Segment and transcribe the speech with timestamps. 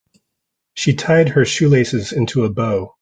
[0.73, 2.95] She tied her shoelaces into a bow.